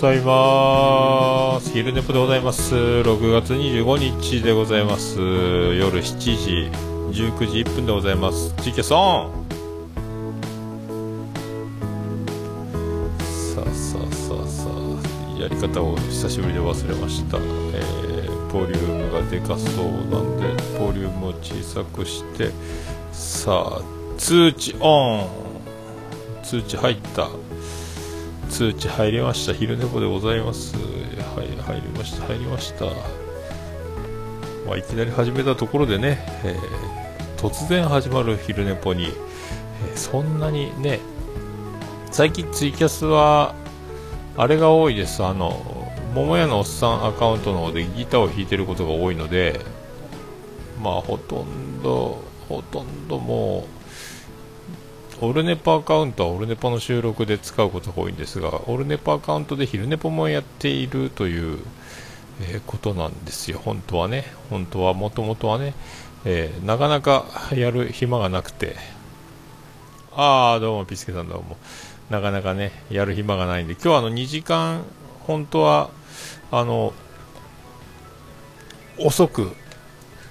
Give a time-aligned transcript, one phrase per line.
[0.00, 1.72] ざいます。
[1.74, 2.74] 昼寝ぽでございます。
[2.74, 5.18] 6月25日でございます。
[5.18, 6.70] 夜7時
[7.12, 8.54] 19時1分でございます。
[8.62, 9.46] ツイキャスオン
[13.20, 20.46] さあさあさあさあやり方を久しぶりで忘れました、えー、ボリュームがでかそうなんで
[20.78, 22.52] ボリュームを小さくして。
[23.12, 23.82] さあ
[24.16, 25.28] 通知オン。
[26.42, 27.28] 通知入った。
[28.50, 29.54] 通知入りました。
[29.54, 30.74] 昼寝ぽでございます。
[30.74, 32.26] はい入りました。
[32.26, 32.86] 入りました。
[34.66, 40.98] まあ、いきなり始めたところでね、えー、突然始まる昼寝ぽに、えー、そんなにね
[42.10, 43.54] 最近ツイキャスは
[44.36, 45.24] あれが多いです。
[45.24, 45.64] あの
[46.14, 49.60] 桃屋のおっさんアカウントの方でギターを弾いてることが多いので
[50.82, 53.79] まあほとんどほとんどもう
[55.22, 61.58] オルネポアカウントはオルネポの収録で使うことが多いんですが、オルネポアカウントで昼ネポもやっているという、
[62.40, 64.24] えー、ことなんですよ、本当はね。
[64.48, 65.74] 本当は、もともとはね、
[66.24, 68.76] えー、なかなかやる暇がなくて、
[70.16, 71.58] ああ、どうも、ピスケさんどうも。
[72.08, 74.84] なかなかね、やる暇がないんで、今日はあの2時間、
[75.26, 75.90] 本当は、
[76.50, 76.94] あの、
[78.96, 79.54] 遅く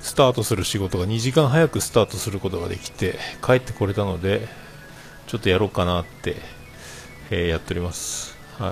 [0.02, 4.48] スタートする仕事が2時間早くスタートすることができて帰ってこれたので
[5.30, 6.38] ちょっとやろうかなって、
[7.30, 8.36] えー、やっております。
[8.58, 8.72] は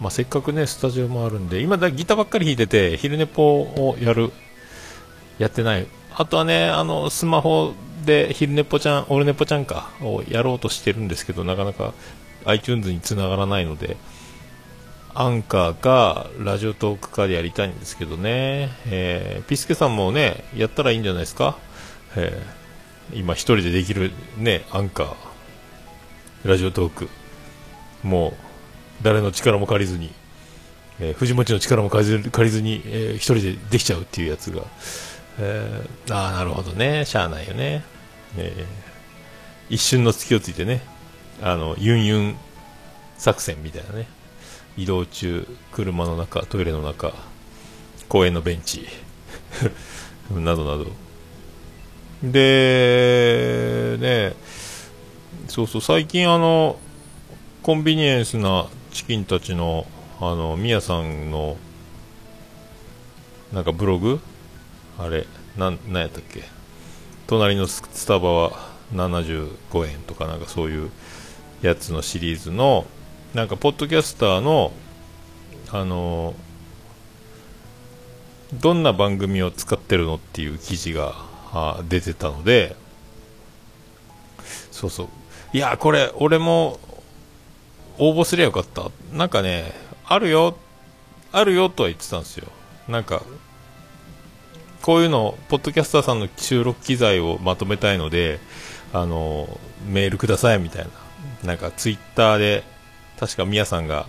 [0.00, 4.30] まあ、せっかくね、スタジオもあるんで、今だギターばっかり弾いてて、昼寝ぽをやる、
[5.40, 5.88] やってない。
[6.14, 7.74] あとはね、あの、スマホ
[8.06, 11.92] で昼寝ぽちゃん、オルネポちゃんか、をやろうとしてるんですけど、なかなか
[12.44, 13.96] iTunes に繋がらないので、
[15.12, 21.58] アンカーか、ラジオトークかでやりたいんですけどね、えー、ピスケさんもね、やったらいいんじゃないですか、
[22.14, 25.31] えー、今一人でできるね、アンカー、
[26.44, 27.08] ラジオトーク。
[28.02, 28.32] もう
[29.02, 30.12] 誰の力も借りずに、
[30.98, 34.62] えー、藤持の力も借りず借りずに、えー、一人でできちゃうっていうやつが、
[35.38, 37.04] えー、ああなるほどね。
[37.04, 37.84] しゃあないよね、
[38.36, 40.82] えー、一瞬の隙をついてね。
[41.40, 42.36] あのユンユン
[43.18, 44.08] 作戦みたいなね。
[44.76, 47.12] 移動中車の中トイレの中
[48.08, 48.86] 公園のベンチ
[50.34, 50.90] などなど。
[52.24, 54.34] でね
[55.52, 55.82] そうそう。
[55.82, 56.78] 最近あの
[57.62, 59.86] コンビニエンスなチキンたちの
[60.18, 61.58] あのミヤさんの
[63.52, 64.18] なんかブログ？
[64.98, 65.26] あれ
[65.58, 66.44] なんなんやったっけ？
[67.26, 70.90] 隣のスタバは75円とかなんかそういう
[71.60, 72.86] やつのシリーズの
[73.34, 74.72] なんかポッドキャスターの
[75.70, 76.34] あの
[78.54, 81.14] どんな番組を使ってるのっていう記事が
[81.90, 82.74] 出てたので
[84.70, 85.08] そうそう。
[85.52, 86.80] いや、これ、俺も
[87.98, 88.90] 応募すりゃよかった。
[89.12, 89.72] なんかね、
[90.06, 90.56] あるよ、
[91.30, 92.48] あるよとは言ってたんですよ。
[92.88, 93.22] なんか、
[94.80, 98.40] こういうの、ポッドキャスターさんの収録機材をまとめたいので、
[98.94, 100.90] あの、メールくださいみたいな。
[101.44, 102.64] なんか、ツイッターで、
[103.20, 104.06] 確かみやさんが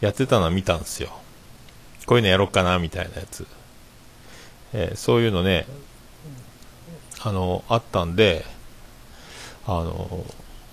[0.00, 1.08] やってたのは見たんですよ。
[2.04, 3.46] こういうのやろうかな、みたいなやつ。
[4.74, 5.66] えー、そういうのね、
[7.22, 8.44] あの、あったんで、
[9.66, 10.24] あの、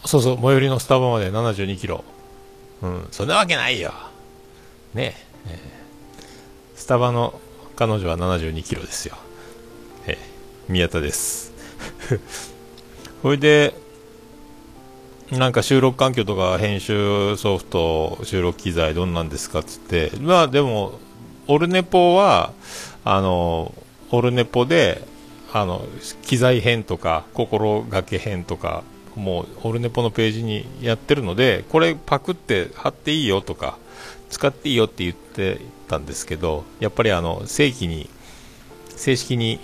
[0.06, 2.04] そうそう、最寄りのスタバまで72キロ。
[2.82, 3.94] うん、そんなわけないよ。
[4.94, 5.16] ね
[5.48, 7.40] えー、スタバの
[7.76, 9.16] 彼女は72キロですよ。
[10.06, 10.18] えー、
[10.68, 11.54] 宮田です。
[13.24, 13.74] ほいで、
[15.32, 21.00] なんか収録環境とか編集ソフト、収録機材どんなんですかっつって、まあでも、
[21.48, 22.54] オルネポは、
[23.04, 23.74] あの、
[24.12, 25.02] オルネポで、
[25.54, 25.86] あの、
[26.24, 28.84] 機材編とか、心がけ編とか、
[29.16, 33.78] もうオルネポのページにやってるのでこれパクって貼っていいよとか
[34.30, 38.10] 使っていいよって言ってたんですけどやっぱりあの正規に
[38.96, 39.60] 正式に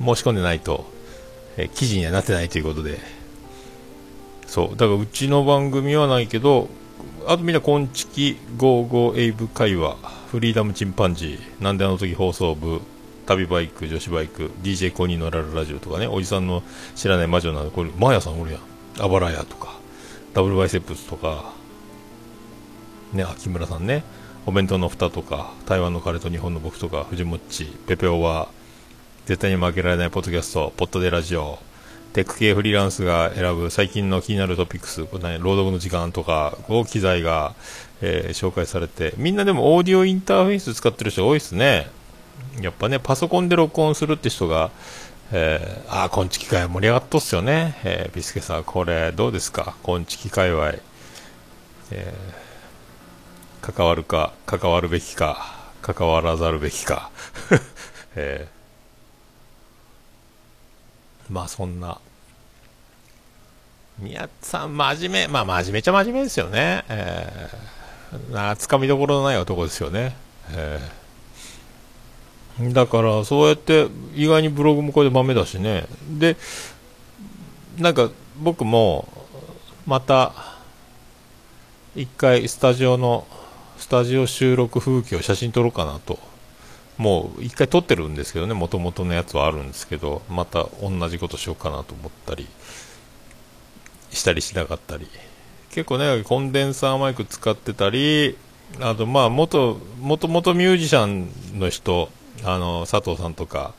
[0.00, 0.86] 申し込んでないと、
[1.56, 2.98] え記事にはなってないということで。
[4.46, 4.70] そう。
[4.70, 6.68] だからうちの番組はないけど
[7.26, 9.96] あとみんな「こんちき55エイブ会話」
[10.30, 12.80] 「フリーダムチンパンジー」「なんであの時放送部」
[13.28, 16.62] 旅バイク、女子バイク、DJ コニーのラルラジオとかね、おじさんの
[16.94, 18.60] 知らない魔女なの、これ、マーヤさんおるやん。
[19.00, 19.78] あばらやとか、
[20.32, 21.52] ダブルバイセップスとか、
[23.12, 24.02] ね、秋村さんね、
[24.46, 28.48] お弁当の蓋とか、台湾の彼と日本の僕とか、藤もっち、ペペオは、
[29.26, 31.58] 絶対に負けられないポッドキャスト、ポッドでラジオ、
[32.14, 37.54] テック系フリーランスが選ぶ最近の気になるトピックス、これ、ね、朗読の時間とか、こう機材が、
[38.00, 41.97] えー、紹介されて、みんなでもオーディオインターフェース使ってる人多いですね。
[42.60, 44.70] やっぱね、パソコンで録音するって人が、
[45.32, 47.78] えー、ああ、こんちき界盛り上がっとっすよね。
[47.84, 49.74] えー、ビスケさん、これどうですか？
[49.82, 50.74] こんちき界隈。
[51.90, 57.10] えー、関わるか関わるべきか関わらざるべきか、
[58.14, 61.98] えー、まあそんな。
[63.98, 65.28] 宮津さん真面目。
[65.28, 70.14] まあ真面目ちゃ真面目ですよね、えー、なつかみどころのない男ですよね、
[70.52, 70.88] えー、
[72.60, 75.86] だからそうやって意外にブログもこれで豆だしね。
[76.10, 76.36] で
[77.78, 78.10] なんか
[78.40, 79.08] 僕も
[79.86, 80.32] また
[81.94, 83.26] 一回スタジオの
[83.78, 86.18] スタジオ収録風景を写真撮ろうかなと
[86.96, 92.48] もう一回撮ってるんですけどねもともとのやつはあるんですけどまた同じことしようかなと思ったり
[94.10, 95.08] したりしなかったり。
[95.70, 98.36] 結構ねコンデンサーマイク使ってたり
[98.80, 102.10] あとまあ元元々ミュージシャンの人
[102.44, 103.74] あの佐藤さんとか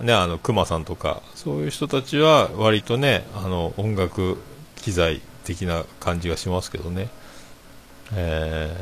[0.00, 4.36] ねあの熊さんとかそういう人たちは割とねあの音楽
[4.76, 7.08] 機材的な感じがしますけどね。
[8.12, 8.74] え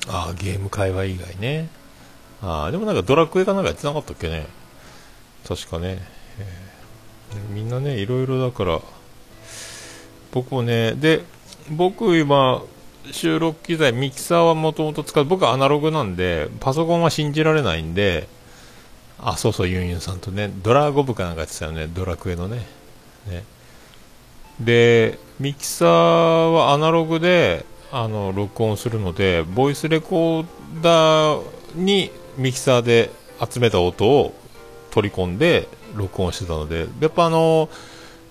[0.00, 1.68] ー、ああゲーム会話以外ね。
[2.42, 4.46] ああでもなんかドラクエかなんかやってなかったっけね。
[5.46, 5.98] 確かね、
[6.38, 8.80] えー、みんなねいろいろだから
[10.32, 11.22] 僕もねで
[11.70, 12.62] 僕今
[13.12, 18.28] 収録機材ミキサーはもともと使う僕はアナログなんでパソコンは信じられないんで
[19.18, 22.66] あそうそうユンユンさんとねドラゴブかなんかやってたよねドラクエのね。
[23.28, 23.44] ね。
[24.58, 30.46] でミキサーはアナログであの録音するのでボイスレコー
[30.82, 31.42] ダー
[31.74, 33.10] にミキサーで
[33.50, 34.34] 集めた音を
[34.90, 37.68] 取り込んで録音してたのでやっぱあの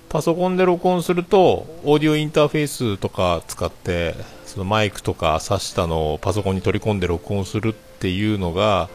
[0.09, 4.15] パソコンで録音するとオーディオインターフェースとか使って
[4.45, 8.89] そのマイクとか挿したのをパソコンに取り込んで録音するっていうのが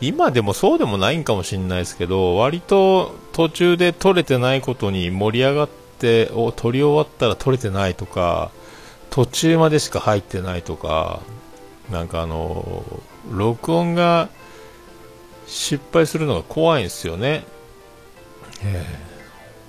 [0.00, 5.68] 今でもそうでもないんかもしれないですけど割と途中で撮れてないことに盛り上がっ
[6.00, 8.50] てを撮り終わったら撮れてないとか
[9.10, 11.20] 途中までしか入ってないとか
[11.90, 12.82] なんかあの
[13.30, 14.28] 録音が
[15.46, 17.44] 失敗するのが怖いんですよね、
[18.64, 19.11] えー、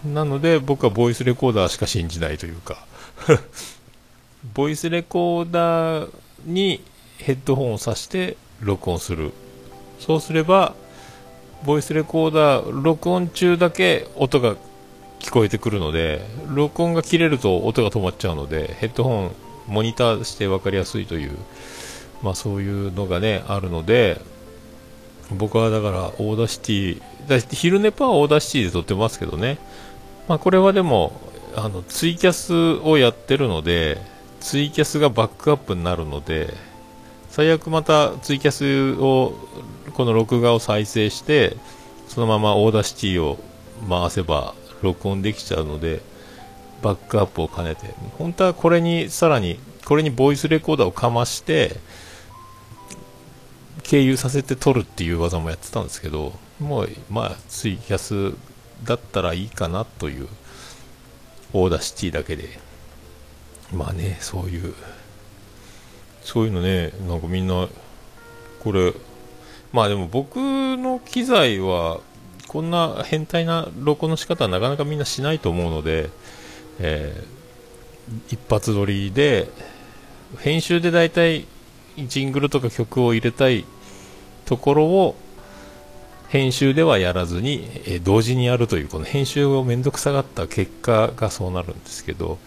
[0.05, 2.85] なので僕はボイスレコーダーしか信じないというか。
[4.53, 6.09] ボイスレコーダー
[6.45, 6.81] に
[7.17, 9.31] ヘッドホンを挿して録音する。
[9.99, 10.75] そうすれば
[11.65, 14.55] ボイスレコーダー録音中だけ音が
[15.19, 16.21] 聞こえてくるので
[16.53, 19.31] 録音が切れると音が止まっちゃうのでヘッドホン
[19.67, 21.31] モニターして分かりやすいという、
[22.21, 24.19] まあ、そういうのがねあるので
[25.31, 29.57] 僕はだから Audacity だ昼寝パは Audacity で録ってますけどね、
[30.27, 31.13] まあ、これはでも
[31.55, 32.53] あのツイキャス
[32.83, 33.99] をやってるので
[34.39, 36.53] ツイキャスがバックアップになるので
[37.29, 39.33] 最悪またツイキャスを
[39.93, 41.57] この録画を再生して
[42.07, 43.39] そのまま Audacity を
[43.89, 46.01] 回せば録音できちゃうので
[46.81, 47.87] バックアップを兼ねて。
[48.17, 51.77] 本当はこれにさらにこれにボイスレコーダーをかまして
[53.83, 58.35] 経由させて録るっていう技もやってたんですけどもうまあツイキャス
[58.83, 60.27] だったらいいかなという
[61.53, 62.73] Audacity だけで。
[63.73, 64.73] まあねそういう
[66.21, 67.67] そういうのねなんかみんな
[68.63, 68.93] これ
[69.71, 71.99] まあでも僕の機材は
[72.47, 76.09] こんな変態な録音の仕方はなかなかみんなしないと思うので、
[76.79, 79.49] えー、一発撮りで
[80.39, 81.45] 編集で大体
[81.97, 83.65] ジングルとか曲を入れたい
[84.45, 85.15] ところを
[86.33, 92.39] 編集ではやらずに、え、同時にやるというこの編集を面倒くさがった結果がそうなるんですけど。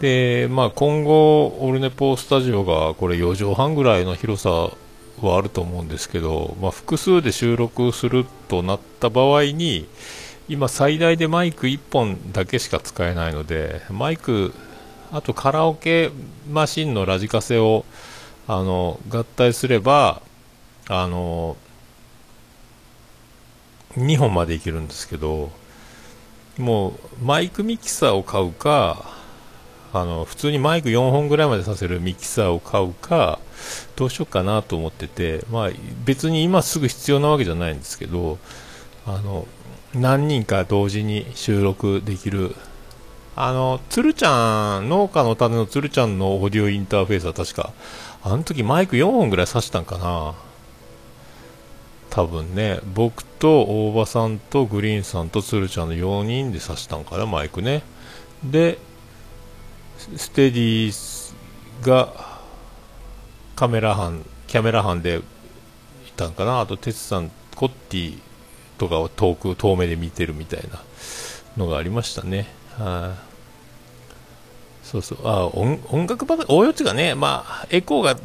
[0.00, 9.86] で、まあ、今後、オルネポースタジオがこれ4畳半ぐらいの広さはあると思うんですけど、まあ、複数で収録するとなった場合に
[10.48, 14.52] 今最大でマイク1本だけしか使えないのでマイク
[15.12, 16.10] あとカラオケ
[16.50, 17.84] マシンのラジカセを
[18.48, 20.22] あの合体すれば
[20.88, 21.56] あの
[23.96, 25.50] 2本までいけるんですけど
[26.58, 29.04] もうマイクミキサーを買うか
[29.92, 33.38] あの普通にマイク4本ぐらいまでさせるミキサーを買うか
[33.94, 35.70] どうしようかなと思ってて、まあ、
[36.04, 38.38] 別に今すぐ必要なわけじゃないんですけど
[39.06, 39.46] あの
[39.94, 42.54] 何人か同時に収録できる
[43.34, 47.72] あの鶴ちゃん農家の種の鶴ちゃんのオーディオインターフェースは確か
[48.22, 50.45] あの時マイク4本ぐらい挿したんかな。
[52.16, 57.82] 多分ね僕と大場さんとグリーンさんと鶴ちゃんの4人で挿したんかなマイクね。
[58.42, 58.78] で
[60.16, 61.34] ステディ
[61.82, 62.40] が
[63.54, 66.60] カメラ班キャメラ班でいたんかな。
[66.60, 68.18] あと哲さんコッティ
[68.78, 70.80] とかを遠く遠目で見てるみたいな
[71.58, 72.46] のがありましたね。
[72.78, 73.14] は
[74.82, 75.18] いそうそう。
[75.24, 78.16] あ音音楽番組大余地がねまあエコーが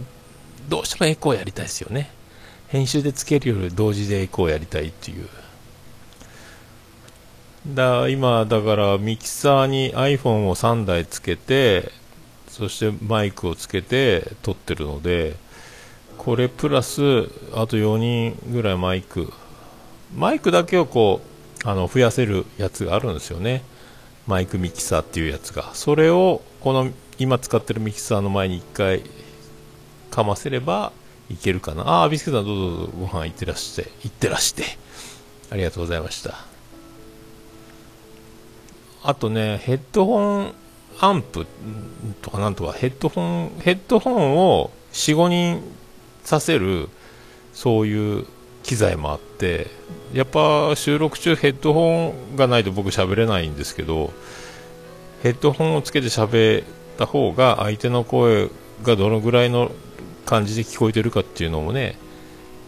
[0.69, 2.20] どうしてもエコーやりたいですよね。
[2.71, 5.27] 編集でつけるより同時でエコーやりたいっていう。
[7.67, 11.91] だ今だからミキサーに iPhone を3台つけて
[12.47, 15.35] そしてマイクをつけて撮ってるので
[16.17, 17.01] これプラス
[17.53, 19.31] あと4人ぐらいマイク。
[20.15, 21.21] マイクだけをこ
[21.65, 23.63] うあの増やせるやつがあるんですよね。
[24.27, 25.71] マイクミキサーっていうやつが。
[25.73, 29.03] それをこの今使ってるミキサーの前に1回
[30.09, 30.93] かませれば
[31.31, 31.83] いけるかな？
[31.87, 32.93] ああビスケさんどうぞどうぞ。
[32.99, 33.89] ご飯いってらして。
[34.03, 34.63] いってらして。
[35.49, 36.45] ありがとうございました。
[39.03, 40.53] あとねヘッドホン
[40.99, 41.47] アンプ
[42.21, 45.63] とかなんとかヘッドホンヘッドホンを45人
[46.23, 46.89] させる
[47.53, 48.25] そういう
[48.61, 49.67] 機材もあって
[50.13, 54.13] やっぱ収録中ヘッドホンがないと僕喋れないんですけど
[55.23, 56.65] ヘッドホンをつけて喋っ
[56.99, 58.49] た方が相手の声
[58.83, 59.71] がどのぐらいの
[60.25, 61.97] 感じで聞こえてるかっていうのもね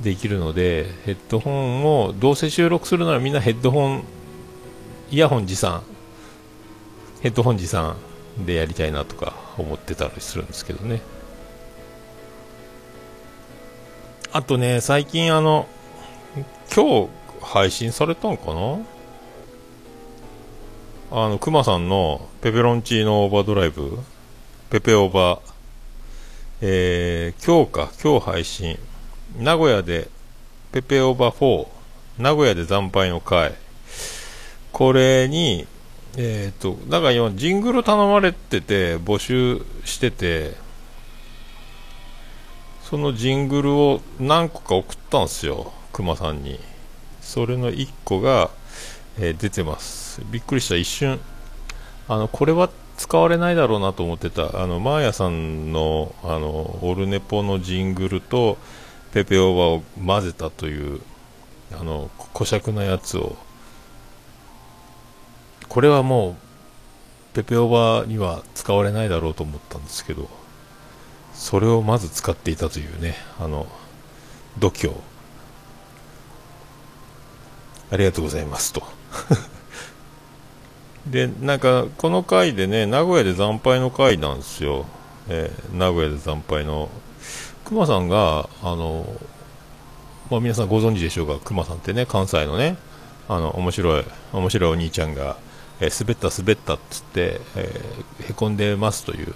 [0.01, 4.03] できるのでヘッドホンをどうせ収録するならみんなヘッドホン
[5.11, 5.83] イヤホン持参
[7.21, 7.95] ヘッドホン持参
[8.45, 11.01] でやりたいなとか思ってたりするんですけどね。
[14.31, 15.67] あとね最近あの
[16.75, 17.09] 今日
[17.41, 18.79] 配信されたんかな？
[21.15, 23.99] あの、くまさんのペペロンチーノオーバードライブ、
[24.71, 25.52] ペペオーバー、
[26.65, 28.79] えー、今日か、今日配信、
[29.37, 30.07] 名古屋で
[30.71, 31.67] ペペオーバー4、
[32.19, 33.53] 名古屋で惨敗の会、
[34.71, 35.67] これに、
[36.15, 40.55] えっ、と、だから今、ジングル頼まれてて、募集してて、
[42.81, 45.73] そのジングルを何個か送ったんですよ。
[45.91, 46.61] 熊さんに。
[47.19, 48.49] それの1個が、
[49.19, 50.21] えー、出てます。
[50.31, 50.77] びっくりした。
[50.77, 51.19] 一瞬
[52.07, 52.69] あのこれは
[53.03, 54.61] 使われないだろうなと思ってた。
[54.63, 58.57] あのマーヤさんのあのオルネポのジングルと
[59.11, 59.83] ペペオーバーを
[60.21, 61.01] 混ぜたという
[61.73, 63.35] あの小尺なやつを。
[65.67, 66.35] これはもう
[67.35, 70.29] ペペオーバーには使われないだろうと思ったんですけど
[71.33, 73.67] それをまず使っていたというねあの
[74.59, 74.95] 度胸。
[77.91, 78.81] ありがとうございますと。
[81.07, 84.85] でなんかこの回でね名古屋で惨敗の回なんですよ、
[85.27, 86.89] えー、名古屋で惨敗の。
[87.65, 89.05] 熊さんがあの、
[90.29, 91.39] まあ、皆さんご存知でしょうか？
[91.43, 92.77] 熊さんってね関西のね
[93.27, 95.37] あの面白い面白いお兄ちゃんが、
[95.79, 99.33] えー、滑った滑ったっつって、えー、へこんでますという。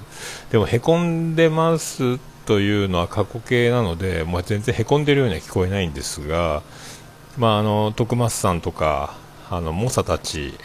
[0.51, 6.63] でもへこんでますというのは過去形なので、まあ、全然へこんでるようには聞こえないんですが
[7.37, 9.15] まあ、あの徳松さんとか
[9.51, 10.55] あの猛者たち、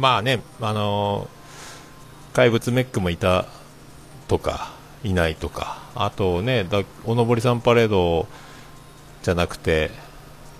[0.00, 1.28] まあね、あの
[2.32, 3.44] 怪物メックもいた
[4.28, 4.72] とか
[5.04, 8.26] いないとかあとねだおのぼりさんパレード
[9.22, 9.90] じゃなくて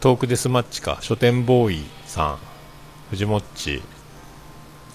[0.00, 2.38] トークデスマッチか書店ボーイさん
[3.08, 3.80] 藤もっち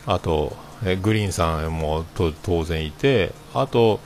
[0.06, 4.00] あとえグリーンさんもと当然いてあと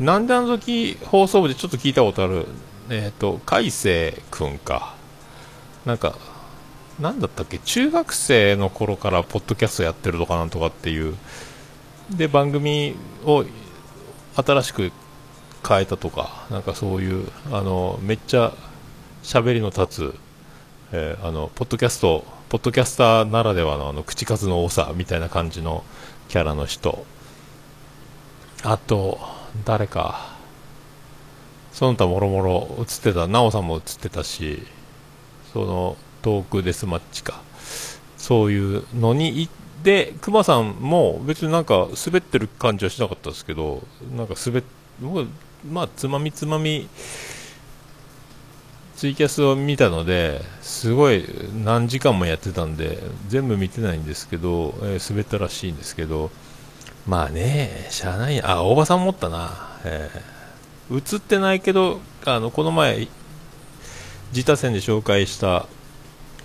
[0.00, 2.46] なんであの時放送部でちょっと聞いたことある
[2.90, 4.94] えっ、ー、と海星君か。
[5.84, 6.16] なんか、
[7.00, 11.16] なんだったっけ、中学生の頃からポッドキャストやってるとかなんとかっていう、
[12.10, 13.44] で、番組を
[14.36, 14.92] 新しく
[15.66, 18.52] 変えたとか、なんかそういう、あの、めっちゃ
[19.24, 20.14] 喋りの立つ、
[20.92, 25.82] えー、あの、ポッドキャスト、ポッドキャスターならではのあの口数の多さみたいな感じの
[26.28, 27.04] キャラの人、
[28.62, 29.18] あと、
[29.64, 30.34] 誰か、
[31.72, 34.62] その他もろもろ映ってた、奈緒さんも映ってたし、
[35.52, 37.40] そのトークデスマッチか。
[38.16, 39.52] そういうのに行っ
[39.82, 43.82] てクマさんも別になんか滑ってる感じはしなかったですけど
[44.16, 44.62] なんか滑っ
[45.70, 46.88] まあつまみつまみ
[48.96, 51.26] ツイキャスを見たのですごい
[51.62, 56.30] 何時間もやってたんで全部見てないんですけど、えー、滑ったらしいんですけど
[57.06, 59.50] まあねしゃあないあ大場さん持ったな、
[59.84, 63.08] えー、映ってないけどあのこの前
[64.32, 65.66] 自他戦で紹介した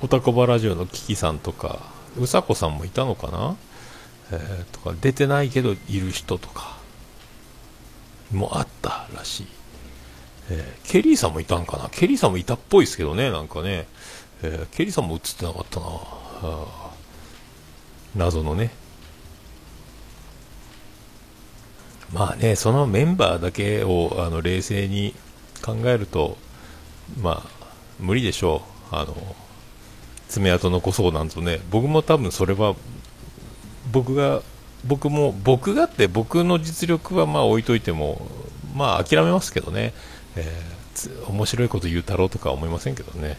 [0.01, 1.79] おたこばラジオのキキさんとか
[2.17, 3.57] うさこさんもいたのかな、
[4.31, 6.77] えー、とか出てないけどいる人とか
[8.31, 9.47] もあったらしい、
[10.51, 11.89] えー、ケリーさんもいたんかな？
[11.89, 13.87] ケリーさんもいたっぽいですけどねなんかね、
[14.41, 15.85] えー、ケリーさんも映ってなかったな。
[18.15, 18.71] 謎のね。
[22.13, 25.13] まあねそのメンバーだけをあの冷静に
[25.61, 26.37] 考えると
[27.21, 27.65] まあ
[27.99, 28.95] 無理でしょう。
[28.95, 29.35] あの
[30.29, 31.59] 爪痕残そうなんとね。
[31.69, 32.75] 僕も多分それは
[33.91, 34.41] 僕が
[34.85, 38.25] 僕も僕がって僕の実力はまあ置いといても
[38.75, 39.93] まあ諦めますけどね、
[40.35, 43.37] えー、面白いこと言うたろうとか思いませんけどね。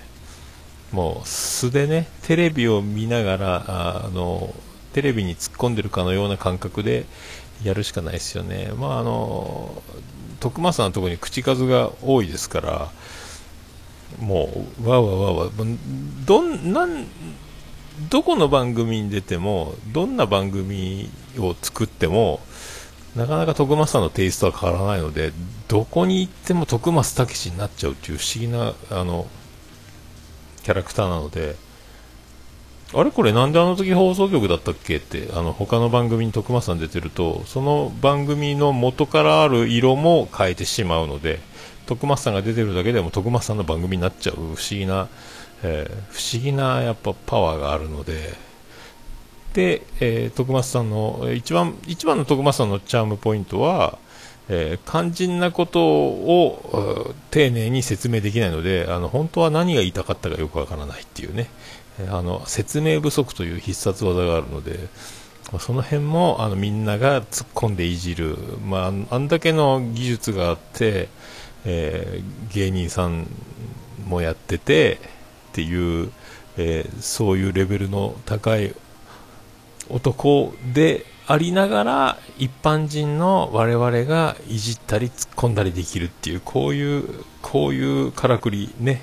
[0.92, 4.52] もう素でねテレビを見ながらあの
[4.92, 7.06] テレビに突っ込んでるかのような感覚で
[7.62, 9.82] やるしかないですよね、まあ、あの
[10.40, 12.90] 徳間さんのところに口数が多いですから
[14.18, 15.50] もうわわわわ
[16.26, 17.06] どんなん
[18.08, 22.40] どこの番組に出てもどんな番組を作っても
[23.14, 25.32] なかなか徳松さんのテイストは変わらないので
[25.68, 29.26] どこに行っても徳松武史になっちゃうっていう不思議なあの
[30.62, 31.56] キャラクターなので
[32.92, 41.40] あれこれなんであの時放送局だったっけってあの他の番組に徳松さん出てるとその番組の元からある色も変えてしまうので
[41.90, 45.08] 徳松さんが出てるだけでも徳松さんの番組になっちゃう不思議な、
[45.64, 48.50] えー、不思議なやっぱパワーがあるので。
[49.54, 53.98] で、えー、徳松さんの一番一番の徳松さんのチャームポイントは
[54.52, 61.48] えー、肝心なことを丁寧に説明できないのであの本当は何が言いたかったかよくわからないっていうね、
[62.08, 64.88] あの説明不足という必殺技があるので、
[65.58, 71.08] その辺もあのみんなが突っ込んでいじる、まあ、あんだけの技術があって、
[71.64, 73.26] えー、芸人さん
[74.06, 74.98] もやってて
[75.50, 76.10] っていう、
[76.56, 78.74] えー、そういうレベルの高い
[79.88, 89.02] 男でありながら一般人の我々がいじったり突っ込んだりできるっていうこういうこういうからくりね、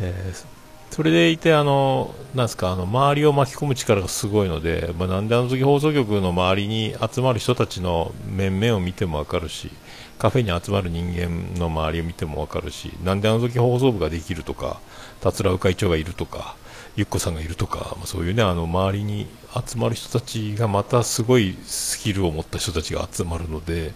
[0.00, 0.49] えー
[0.90, 9.70] それでいて、あの、なんすか、あの、周りを巻き込む力がすごいので、まあ、なんであの時放送局の周りに集まる人たちの面々を見てもわかるし、
[10.18, 14.80] カフェに集まる人間の周りを見てもわかるし、なんであの時放送部ができるとか、
[15.20, 16.56] 達郎会長がいるとか、
[16.96, 19.28] ゆっこさんがいるとか、まあ、そういうね、あの、周りに
[19.64, 23.92] 集まる人たちがまたすごいスキルを持った人たちが集まるので、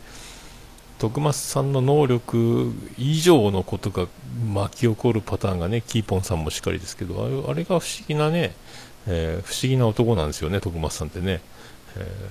[0.99, 4.07] 徳松さんの能力以上のことが
[4.53, 8.55] 巻き起こるパターンがね、キーポンさんもしっかりですけど、あれあれが不思議なね、
[9.07, 11.41] えー、不思議な男なんですよね、徳松さんってね。
[11.97, 12.31] え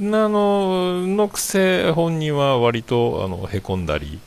[0.00, 4.18] ー、あの、のくせ本人は割と、あの、へこんだり、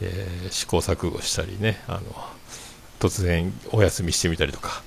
[0.00, 2.00] えー、試行錯誤したりね、あの、
[3.00, 4.82] 突然お休みしてみたりとか、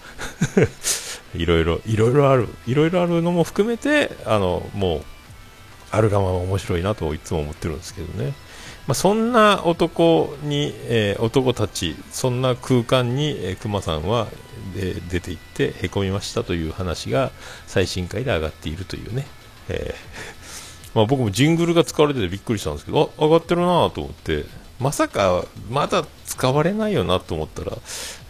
[1.36, 5.04] いろいろ、いろいろある、いろいろあるのも含めて、あの、もう、
[5.94, 8.34] あるがまま面白いなといつも思ってるんですけどね。
[8.88, 14.28] まあ、そんな男に、えー、男たち、そんな空間に、えー、熊さんは、
[14.76, 17.32] えー、出て行ってへこみましたという話が
[17.68, 19.28] 最新回で上がっているというね。
[19.70, 24.46] えー、 まあ、僕もジングルが使われててびっくりしたんですけど、あ、上がってるなと思って、
[24.80, 27.78] まさかまだ使われないよなと思ったら、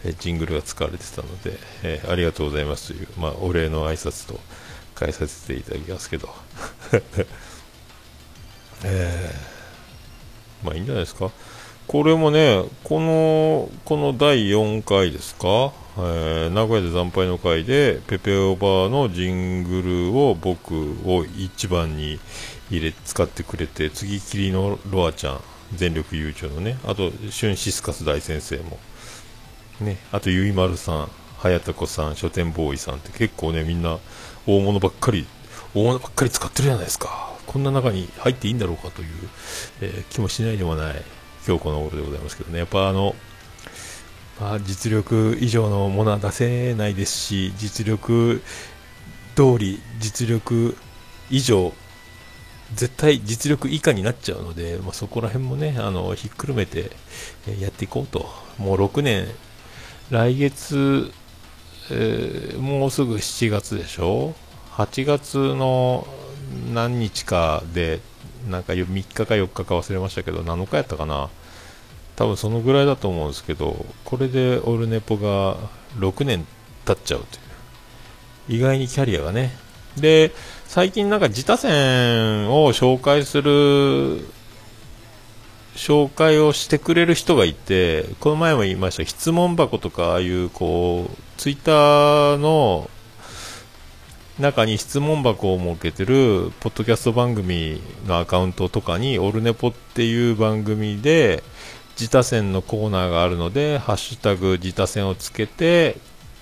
[0.04, 4.38] え、ジングルが使われてたので、えー、ありがとうございますという、まあ、お礼の挨拶と
[4.94, 6.28] 返させていただきますけど。
[8.82, 11.30] えー、まあいいんじゃないですか。
[11.86, 22.18] これもね、この、この第4回ですか、えー、名古屋で惨敗の回で、ペペオバーのジングルを僕を一番に
[22.70, 25.40] 入れ、使ってくれて、次きりのロアちゃん、
[25.74, 28.78] 全力優勝のね、あと、シュンシスカス大先生も、
[29.80, 33.98] ね、あと、ゆいまるさん、はやたこさん、書店ボーイさんって結構ね、みんな
[34.46, 35.26] 大物ばっかり、
[35.74, 37.33] 大物ばっかり使ってるじゃないですか。
[37.54, 39.08] こんな中に入っていいんだろうかという、
[39.80, 40.96] えー、気もしないでもない
[41.46, 43.14] 今日この頃でございますけどね、やっぱあの、
[44.40, 48.42] まあ、実力以上のものは出せないですし、実力
[49.36, 50.76] 通り、実力
[51.30, 51.72] 以上、
[52.74, 56.90] 絶対実力以下になっちゃうので、まあ、そこら辺もね、あのひっくるめて
[57.60, 59.28] やっていこうと、もう6年、
[60.10, 61.12] 来月、
[61.92, 64.34] えー、もうすぐ7月でしょ、
[64.72, 66.04] 8月の
[66.72, 68.00] 何日かで、
[68.48, 71.30] なんか3日か4日か忘れましたけど、7日やったかな。
[72.16, 75.56] 多分そのぐらいだと思うんですけど、これでオルネポが
[75.98, 76.46] 6年
[76.84, 77.24] 経っちゃう
[78.46, 78.58] という。
[78.58, 79.56] 意外にキャリアがね。
[79.96, 80.32] で、
[80.66, 84.26] 最近なんか自他戦を紹介する、
[85.74, 92.90] 紹介をしてくれる人がいて、この前も言いました質問箱とか、ああいうこう、ツイッターの
[94.38, 101.44] 中に質問箱を設けてるポッドキャスト番組のアカウントとかにオルネポっていう番組で
[101.92, 105.98] 自他戦のコーナーがあるのでハッシュタグ自他戦をつけて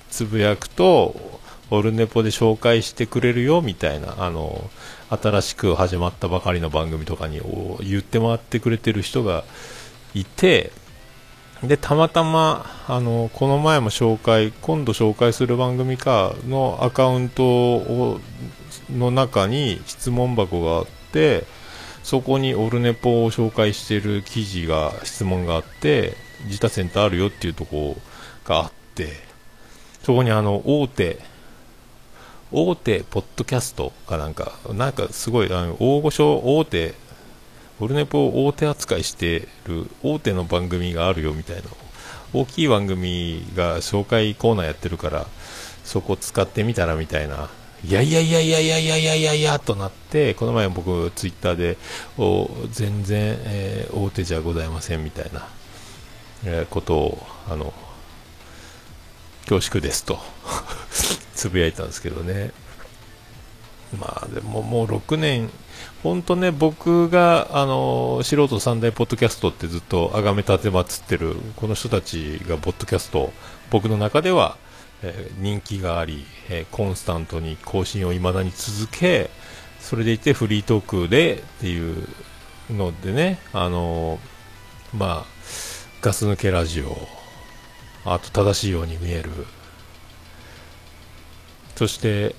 [0.08, 4.70] つぶやくとオルネポで紹介してくれるよみたいなあの
[5.10, 7.42] 新しく始まったばかりの番組とかに
[7.80, 9.44] 言って回ってくれてる人が
[10.14, 10.72] いて
[11.62, 18.20] でたまたまあのこの前も紹介今度紹介する番組かのアカウントを
[18.90, 21.44] の中に質問箱があって
[22.02, 26.14] そこにオルネポを紹介している記事が質問があって
[26.46, 28.02] 自他センターあるよっていうところ
[28.44, 29.12] があって
[30.02, 31.20] そこにあの大手
[32.50, 36.94] 大手ポッドキャストかなんかなんかすごいあの大御所大手
[37.82, 41.62] オルネポを大手扱いしてる大手の番組があるよみたいな
[42.32, 45.26] 大きい番組が紹介コーナーやってるから
[45.82, 47.50] そこ使ってみたらみたいな
[47.84, 51.76] いやいやいやいやいやいやいやいやいやとなってこの前僕ツイッターで
[52.18, 55.48] お全然、えー、大手じゃございませんみたいな、
[56.44, 57.74] えー、ことをあの
[59.48, 60.20] 恐縮ですと
[61.34, 62.52] つぶやいたんですけどね。
[63.98, 65.50] まあでももう6年。
[66.02, 73.32] 本当ね、僕が、あの、素人三大ポッドキャストってずっと崇め立てまつってる、この人たちがポッドキャスト、
[73.70, 74.56] 僕の中では、
[75.02, 79.30] えー、人気があり、えー、コンスタントに更新を未だに続け、
[79.80, 82.06] それでいてフリートークでっていう
[82.70, 84.18] のでね、あの
[84.94, 85.26] まあ、
[86.00, 86.96] ガス抜けラジオ、
[88.04, 89.30] あと正しいように見える、
[91.76, 92.34] そして、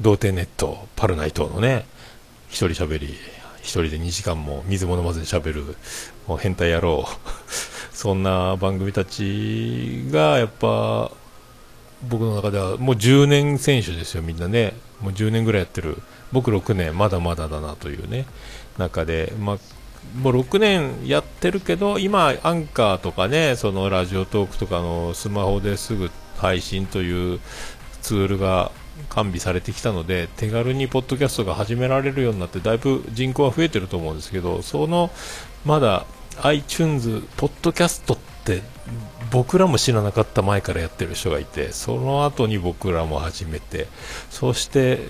[0.00, 1.86] 童貞ネット、パルナイトのね、
[2.50, 3.14] 一人喋り、
[3.62, 5.76] 一人で2時間も水も飲まずに喋る、
[6.26, 7.06] もう変態野郎。
[7.92, 11.10] そんな番組たちが、やっぱ、
[12.06, 14.74] 僕の中ではもう10年選手ですよ、みんなね。
[15.00, 15.96] もう10年ぐらいやってる。
[16.30, 18.26] 僕6年、まだまだだなというね、
[18.76, 19.58] 中で、まあ、
[20.18, 27.40] もう6年やってるけど、今、アンカーとかね、そのラジオトークとかのスマホですぐ配信という
[28.02, 28.70] ツールが
[29.08, 35.10] 完備されてきたので手軽にポッドキャストが始められるようになってだいぶ人口は増えてると思うんですけどその
[35.64, 36.06] まだ
[36.42, 38.62] iTunes ポッドキャストって
[39.30, 43.88] 僕らも知らなかった前からやってる人がいてその後に僕らも始めて
[44.30, 45.00] そして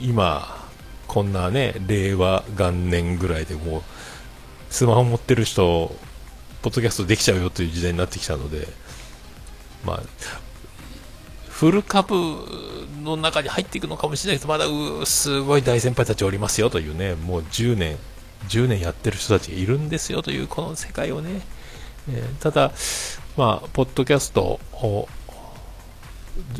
[0.00, 0.66] 今
[1.06, 3.82] こんなね令和元年ぐらいでもう
[4.70, 5.94] スマホ持ってる人
[6.62, 8.68] ポッドキャストできちゃうよという時代になってきたので
[9.84, 10.02] まあ
[11.58, 12.14] フル株
[13.02, 14.66] の中に入っていくのかもしれないですまだ
[15.06, 17.96] すごい大先輩たちおりますよというね、もう10年、
[18.48, 21.40] 10年やってる人たちがいるんですよというこの世界をね、
[22.08, 22.70] えー、ただ、
[23.36, 25.08] まあ、ポッドキャストを、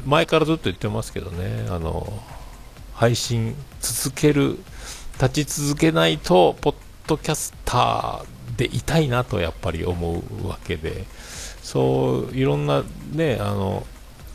[0.05, 2.13] 前からずっと言ってますけどね、あの、
[2.93, 4.59] 配信続ける、
[5.23, 6.75] 立ち続けないと、ポッ
[7.07, 11.05] ドキャスターでいたいなとやっぱり思うわけで、
[11.63, 12.83] そう、いろんな
[13.13, 13.87] ね、あの、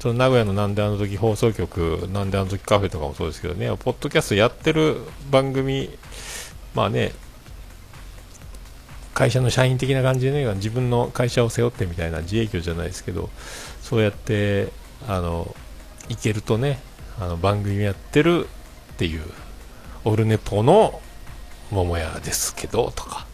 [0.04, 4.98] その名古屋のなんであの時放送局、なんであの時カフェとかもそうですけどね、ポッドキャストやってる
[5.32, 5.90] 番組、
[6.76, 7.14] まあね、
[9.14, 13.30] 会社の社員的な感じでね、自分の会社を背負ってみたいな自営業じゃないですけど、
[13.82, 14.74] そうやって、
[15.08, 15.56] あの、
[16.10, 16.82] いけるとね、
[17.18, 18.50] あの番組やってる
[18.96, 19.22] っていう、
[20.04, 21.00] オルネポの
[21.72, 23.26] 桃屋ですけど、とか、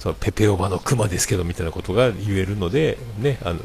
[0.00, 3.60] そのペペオバのクマですけどみたいなことが言えるので、ね、あの、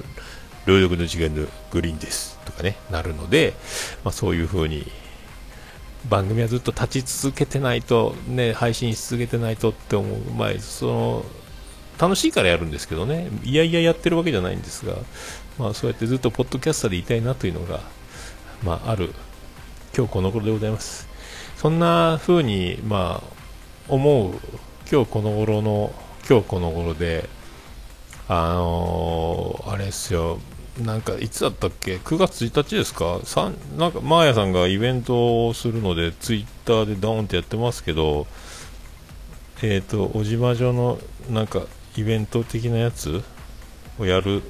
[0.67, 2.30] 両翼の次元のグリーンです。
[2.51, 3.53] とかね、なるので、
[4.03, 4.89] まあ、そういう風に、
[6.09, 11.25] 番組はずっと立ち続けてないと、ね、配信し続けてないとって思う、まあ、その、
[11.99, 14.95] 楽しいからやるんですけどね、いやいややってるわけじゃないんですが、
[15.59, 17.81] まあ、そうやってずっとポッドキャスターでいたいなというのが、
[18.63, 19.13] まあ、ある、
[19.95, 21.07] 今日この頃でございます。
[21.57, 23.31] そんな風に、まあ、
[23.87, 24.33] 思う、
[24.91, 25.93] 今日この頃の、
[26.27, 27.29] 今日この頃で、
[28.27, 30.39] あのー、あれですよ、
[30.79, 33.19] なんかいつだったっけ、9月1日ですか、
[33.77, 38.25] なんかマーヤさんがイベントをするので、ツイッターでドーンってやってますけど、
[39.61, 40.97] えっ、ー、と、小島城の
[41.29, 41.63] なんか
[41.97, 43.21] イベント的なやつ
[43.99, 44.43] をやる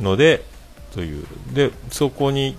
[0.00, 0.44] ので、
[0.94, 2.56] という、で、そこに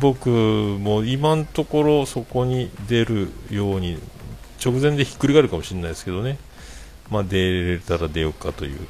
[0.00, 3.98] 僕も今のところそこに出るように、
[4.62, 6.36] 直前でひっくり返るかもしれないですけどね、
[7.10, 8.80] まあ、出れたら出ようかという。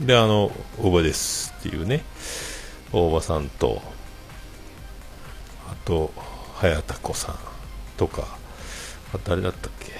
[0.00, 2.04] で、あの、大場ですっていうね、
[2.92, 3.82] 大場さんと、
[5.68, 6.12] あと、
[6.54, 7.36] 早田子さん
[7.96, 8.38] とか、
[9.12, 9.92] あ誰だったっけ？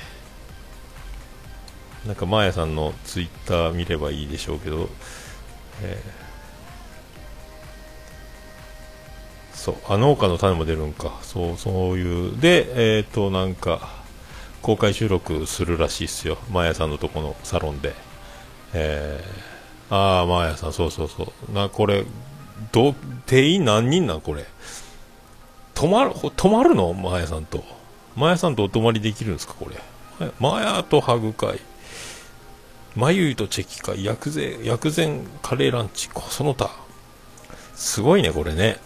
[2.07, 4.89] なんか、マーヤさんのツイッター見ればいいでしょうけど、
[5.83, 11.19] えー、そう、あ、農家の種も出るんか。
[11.23, 12.41] そう、そういう。
[12.41, 13.99] で、えっ、ー、と、なんか、
[14.63, 17.95] 公開収録するらしいっすよ、マーヤさんのとこのサロンで。
[18.75, 19.48] えー、
[19.91, 21.53] ああ、マーヤさん、そうそうそう。
[21.53, 22.05] な、これ、
[22.73, 22.95] ど、
[23.27, 24.45] 定員何人なんこれ？
[25.75, 26.93] 泊まる、泊まるの？
[26.93, 27.65] マーヤさんと。
[28.17, 30.31] マーヤさんとお泊まりできるんですかこれ？
[30.41, 31.61] マーヤとハグ会。
[32.97, 36.71] まゆいとチェキか薬膳薬膳カレーランチその他
[37.75, 38.79] すごいねこれね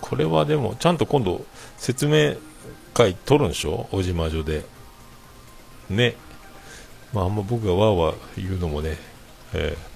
[0.00, 1.44] これはでもちゃんと今度
[1.76, 2.36] 説明
[2.94, 3.86] 会取るんでしょ？
[3.90, 4.64] 小島女で
[5.90, 6.14] ね
[7.12, 8.96] まああんま僕がわーわー言うのもね、
[9.52, 9.93] えー、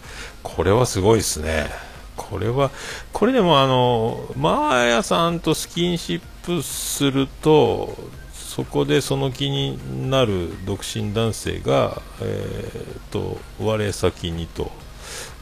[0.57, 1.69] これはすごいですね。
[2.17, 2.71] これは
[3.13, 7.97] これでもあのマーヤさんとスキンシップすると
[8.33, 14.73] そこでその気になる独身男性が、えーと、我先にと、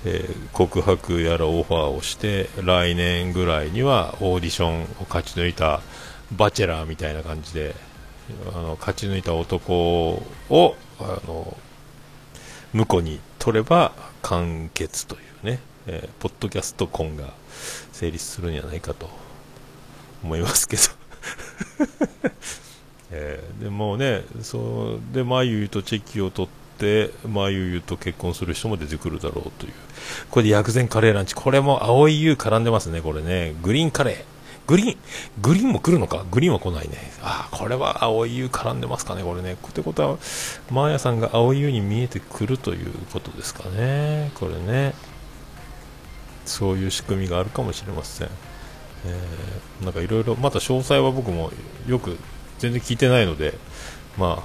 [0.05, 5.81] えー、告白やらオファーをして来年ぐらいにはオーディションを勝ち抜いた
[6.37, 7.75] バチェラーみたいな感じで
[8.55, 11.57] あの勝ち抜いた男をあの
[12.75, 13.93] 婿に取れば
[14.27, 17.33] 完結というね、えー、ポッドキャスト婚が
[17.93, 19.09] 成立するんじゃないかと
[20.25, 20.83] 思いますけど。
[23.13, 29.73] えー、でもねそうでまゆゆとチェキを取ってまゆゆと結婚する人も出てくるだろうという。
[30.29, 31.35] これで薬膳カレーランチ。
[31.37, 33.55] これも青い優絡んでますねこれね。
[33.63, 34.36] グリーンカレー。
[34.67, 34.99] グリーン
[35.41, 36.25] グリーンも来るのか？
[36.31, 36.97] グリーンは来ないね。
[37.23, 39.23] ああこれは青い優絡んでますかね？
[39.23, 39.53] これね。
[39.53, 40.19] ってことは
[40.71, 44.31] マーヤさんが青い優に見えてくるということですかね。
[44.35, 44.95] これね。
[46.45, 48.29] そういう仕組みがあるかもしれません、
[49.05, 51.51] えー、なんかいろいろまた詳細は僕も
[51.89, 52.17] よく
[52.61, 53.55] 全然聞いてないので、
[54.17, 54.45] ま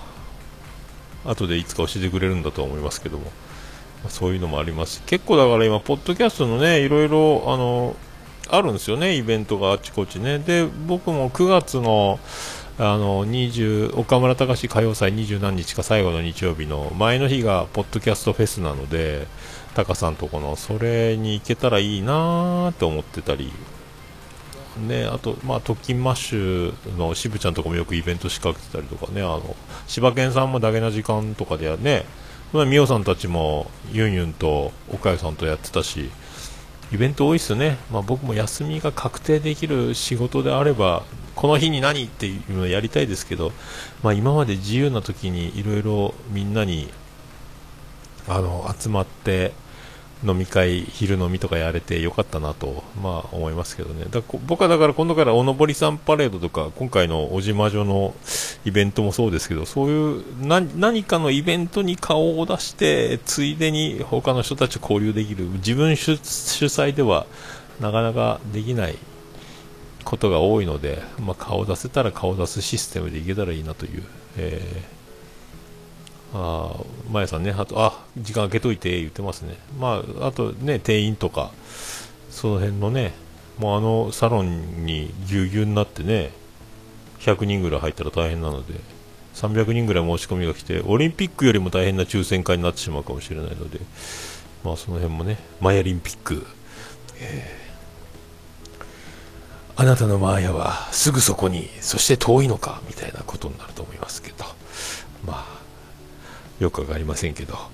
[1.23, 3.31] あ、後でいつか教えてくれるんだと思いますけども、
[4.03, 7.95] ま、そういうのもあります結構だから今、ポッドキャストのね、いろいろ、あの、
[8.49, 10.39] あるんですよね、イベントがあちこちね。
[10.39, 12.19] で、僕も9月の、
[12.77, 19.27] あの20岡村隆史歌謡祭二十何日か最後の日曜日の前の日がポッドキャストフェスなので
[19.75, 23.51] タカさんとこのそれに行けたらいいなーって思ってたり。
[24.87, 32.05] ね、あと、まあ、特勤マッシュの渋ちゃんとかもよくイベント仕掛けてたりとかね、あの、柴犬さんもだけな時間とかでね、
[32.53, 36.09] まあ、みおさんたちもユンユンと岡谷さんとやってたし、
[36.93, 37.77] イベント多いっすね。
[37.91, 41.03] まあ、僕も休みが確定できる仕事であれば、
[41.35, 43.53] この日に何っていうのをやりたいですけど、
[44.03, 46.91] まあ、今まで自由な時にいろいろみんなに、
[48.27, 49.53] あの、集まって、
[50.23, 54.05] 飲み会、昼飲みとかやれてよかったなと、まあ思いますけどね。
[54.09, 58.13] だ僕はだから今度からおのぼりさんパレードとか、今回の小島女の
[58.63, 67.25] イベントもそうですけど、そういう何かのイベントに顔を出して、ついでに他の人たちと交流できる、自分主催では
[67.79, 68.97] なかなかできない
[70.03, 74.03] ことが多いので、まあ、顔を出せたら顔を出すシステムでいけたらいいなという。
[74.37, 75.00] えー
[76.33, 76.75] あ
[77.11, 81.51] まやさんね、あと、あ時間空けといて言ってますね、まあ、あとね、店員とか、
[82.29, 83.13] その辺のね、
[83.57, 86.31] もうあのサロンにぎゅうぎゅうになってね、
[87.19, 88.73] 100人ぐらい入ったら大変なので、
[89.35, 93.79] 300人ぐらい申し込みが来て、オリンピックよりも大変な抽選会になってしまうかもしれないので、
[94.63, 96.45] まあ、その辺もね、マヤリンピック、
[97.19, 104.45] えー、あなたのマーヤはすぐそこに、そして遠いのかみたいなことになると思いますけど、
[105.25, 105.60] まあ
[106.61, 107.55] よくわかりませんけど。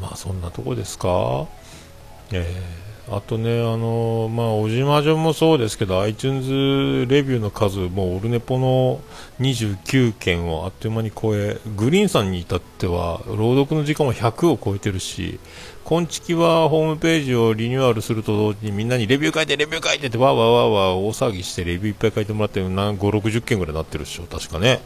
[0.00, 1.46] まあそんなとこですか？
[2.32, 9.00] えー、あとね、あの、まあ、小島女もそうですけど、iTunes レビューの数、もうオルネポの
[9.40, 15.40] 29件をあっという間に超え、グリーンさんに至っては、朗読の時間も100を超えてるし、
[15.82, 24.80] 今月はホームページをリニューアルすると同時にみんなにレビュー書いて、レビュー書いてってわーわーわーわー大騒ぎしてレビューいっぱい書いてもらって5、60件ぐらいなってるでしょ、確かね。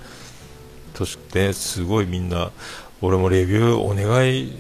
[0.95, 2.53] そして、すごいみんな、
[3.03, 4.51] 俺もレビューお願い、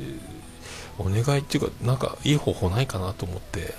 [0.98, 3.74] お願いっていうか、なんかいい方法ないかなと思って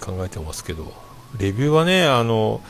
[0.00, 0.92] 考えてますけど、
[1.38, 2.60] レビューはね、あの、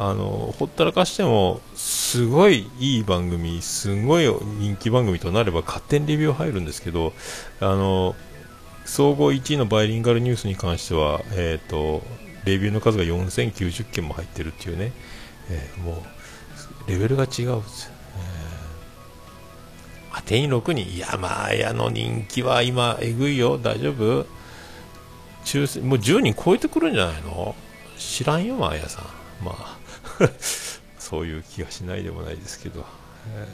[0.00, 7.12] あのほったらかしてもすごいいい番組すごい人気番組となれば勝手にレビュー入るんですけど
[7.58, 8.14] あの
[8.84, 12.02] 総合1位のバイリンガルニュースに関しては、えーと、
[12.44, 14.92] レビューの数が4090件も入ってるっていうね、
[15.50, 16.02] えー、も
[16.86, 17.92] うレベルが違うんですよ、
[20.28, 20.86] 定員6人。
[20.86, 23.56] いやまあやの人気は今えぐいよ。
[23.58, 24.26] 大丈夫？
[25.44, 27.56] 抽選もう10人超えてくるんじゃないの？
[27.96, 29.04] 知らんよマーヤさん。
[29.44, 29.78] まあ
[30.98, 32.84] そういう気がしないでもないですけど、
[33.34, 33.48] え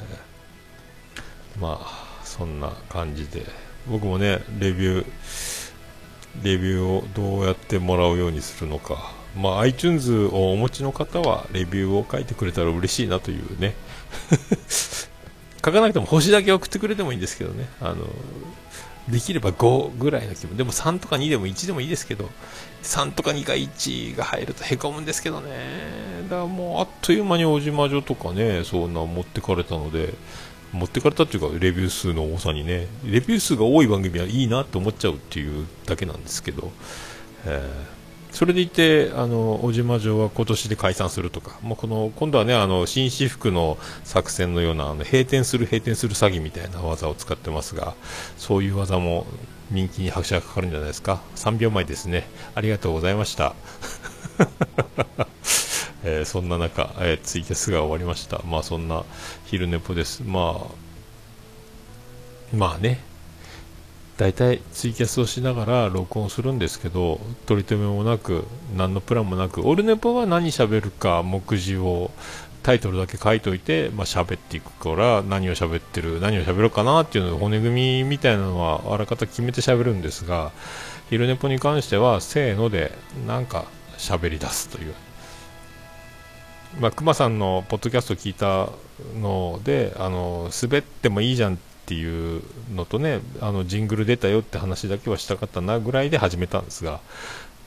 [1.58, 3.46] ー、まあそんな感じで。
[3.86, 5.06] 僕もねレビュー
[6.42, 13.76] レビューをどうやってもらうようにするのか、まあ、iTunes をお持ちの方はレビューを書いてくれたら嬉しいなというね。
[15.64, 17.68] 書かなくても星だけ送ってくれてもいいんですけどね。
[17.80, 18.06] あの
[19.08, 20.56] できれば5ぐらいの気分。
[20.56, 22.30] でも3とか2でも1でもいいですけど
[22.82, 25.50] 3とか2か1が入るとへこむんですけどね。
[26.24, 30.14] だからもうあっという間に小島女とかねそんな持ってかれたので
[30.72, 36.72] 持ってかれたっていうかレビュー数の多さにねレビュー数が多い番組はいいなって思っちゃうっていうだけなんですけど、
[37.46, 38.03] えー、
[38.34, 41.56] それでいてあの小島城は今年で解散するとか。
[41.62, 47.94] もうこの今度はねあの紳士服の作戦のようなあの閉店する閉店する詐欺みたいな技を使ってますが
[48.36, 49.24] そういう技も
[49.70, 51.22] 人気に拍車がかかるんじゃないですか。
[51.36, 52.26] 3秒前ですね。
[52.56, 53.54] ありがとうございました。
[56.02, 58.42] えー、そんな中、えー、ツイキャスが終わりました。
[58.44, 59.04] まあそんな
[59.46, 60.24] 昼寝ぽです。
[60.24, 60.60] ま
[62.52, 63.00] あ、まあね、
[64.16, 68.44] 大体ツイキャスをしながら録音するんですけど、取り留めもなく、
[68.76, 72.12] 何のプランもなく、オルネポは何喋るか目次を
[72.64, 80.50] タイトルだけ書いといて、まあ、喋っていくから何を喋ってる何を喋ろうかなっていうの骨組みみたいなのはあらかた決めて喋るんですが
[81.10, 82.92] 昼寝ぽに関してはせーので
[83.26, 83.66] なんか
[83.98, 84.94] 喋り出すという。
[86.80, 88.70] まあ、熊さんのポッドキャスト聞いた
[89.20, 92.42] のであの滑ってもいいじゃんっていう
[92.74, 97.00] のとねあのジングル出たよって話だけはしたかったなぐらいで始めたんですが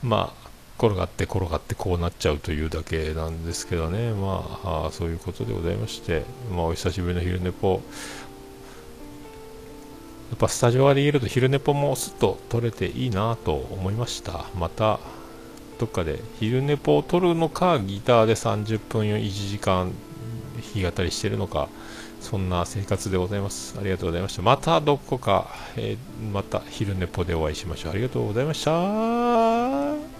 [0.02, 4.12] まあ転がって転がってこうなっちゃうというだけなんですけどね。
[4.12, 7.80] まああそういうことでございまして、まあ、お久しぶりの昼寝ぽ。
[10.30, 14.44] やっぱスタジオで言えると昼寝ぽもすっと撮れていいなと思いました。
[14.56, 15.00] また
[15.80, 19.92] どっかで昼寝ぽを撮るのかギターで30分1時間
[20.74, 21.68] 弾き語りしてるのか
[22.20, 23.76] そんな生活でございます。
[23.78, 24.42] ありがとうございました。
[24.42, 27.92] またどこか、えー、また昼寝ぽでお会いしましょう。
[27.92, 30.17] ありがとうございました。